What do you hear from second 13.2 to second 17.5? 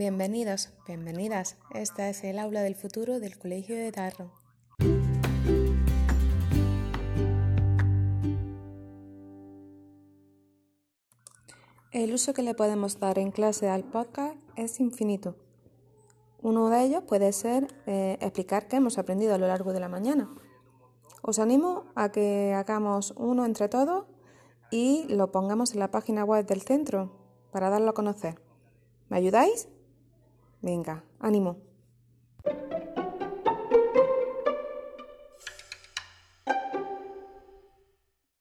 clase al podcast es infinito. Uno de ellos puede